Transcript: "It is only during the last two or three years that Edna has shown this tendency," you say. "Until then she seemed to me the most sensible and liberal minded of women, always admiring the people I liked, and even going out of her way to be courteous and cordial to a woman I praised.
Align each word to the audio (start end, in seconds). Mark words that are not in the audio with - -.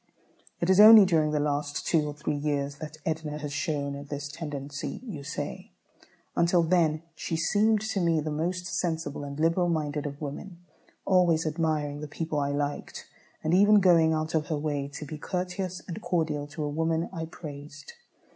"It 0.59 0.67
is 0.71 0.79
only 0.79 1.05
during 1.05 1.29
the 1.29 1.39
last 1.39 1.85
two 1.85 2.07
or 2.07 2.13
three 2.15 2.35
years 2.35 2.77
that 2.79 2.97
Edna 3.05 3.37
has 3.37 3.53
shown 3.53 4.03
this 4.05 4.29
tendency," 4.29 4.99
you 5.03 5.23
say. 5.23 5.73
"Until 6.35 6.63
then 6.63 7.03
she 7.13 7.35
seemed 7.37 7.81
to 7.81 7.99
me 7.99 8.19
the 8.19 8.31
most 8.31 8.65
sensible 8.65 9.23
and 9.23 9.39
liberal 9.39 9.69
minded 9.69 10.07
of 10.07 10.19
women, 10.19 10.57
always 11.05 11.45
admiring 11.45 12.01
the 12.01 12.07
people 12.07 12.39
I 12.39 12.49
liked, 12.49 13.05
and 13.43 13.53
even 13.53 13.79
going 13.79 14.11
out 14.11 14.33
of 14.33 14.47
her 14.47 14.57
way 14.57 14.87
to 14.87 15.05
be 15.05 15.19
courteous 15.19 15.83
and 15.87 16.01
cordial 16.01 16.47
to 16.47 16.63
a 16.63 16.67
woman 16.67 17.07
I 17.13 17.25
praised. 17.25 17.93